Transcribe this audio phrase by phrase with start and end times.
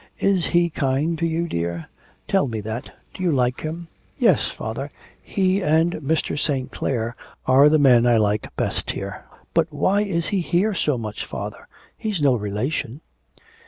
[0.17, 1.85] Is he kind to you, dear;
[2.27, 4.89] tell me that; do you like him?' 'Yes, father;
[5.21, 6.39] he and Mr.
[6.39, 6.71] St.
[6.71, 7.13] Clare
[7.45, 9.23] are the men I like best here.
[9.53, 13.01] But why is he here so much, father, he's no relation.'